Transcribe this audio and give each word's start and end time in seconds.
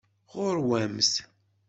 Ɣur-wamt! 0.33 1.13